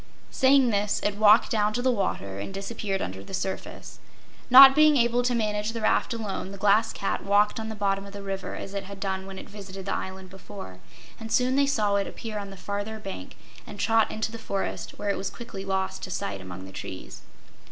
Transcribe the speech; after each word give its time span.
Saying 0.31 0.71
this, 0.71 0.99
it 1.03 1.17
walked 1.19 1.51
down 1.51 1.73
to 1.73 1.81
the 1.83 1.91
water 1.91 2.39
and 2.39 2.51
disappeared 2.51 3.03
under 3.03 3.23
the 3.23 3.35
surface. 3.35 3.99
Not 4.49 4.73
being 4.73 4.97
able 4.97 5.21
to 5.21 5.35
manage 5.35 5.73
the 5.73 5.81
raft 5.81 6.11
alone, 6.11 6.51
the 6.51 6.57
Glass 6.57 6.91
Cat 6.91 7.23
walked 7.23 7.59
on 7.59 7.69
the 7.69 7.75
bottom 7.75 8.07
of 8.07 8.11
the 8.11 8.23
river 8.23 8.55
as 8.55 8.73
it 8.73 8.85
had 8.85 8.99
done 8.99 9.27
when 9.27 9.37
it 9.37 9.47
visited 9.47 9.85
the 9.85 9.93
island 9.93 10.31
before, 10.31 10.79
and 11.19 11.31
soon 11.31 11.55
they 11.55 11.67
saw 11.67 11.97
it 11.97 12.07
appear 12.07 12.39
on 12.39 12.49
the 12.49 12.57
farther 12.57 12.97
bank 12.97 13.37
and 13.67 13.79
trot 13.79 14.09
into 14.09 14.31
the 14.31 14.39
forest, 14.39 14.97
where 14.97 15.11
it 15.11 15.17
was 15.19 15.29
quickly 15.29 15.63
lost 15.63 16.01
to 16.01 16.09
sight 16.09 16.41
among 16.41 16.65
the 16.65 16.71
trees. 16.71 17.21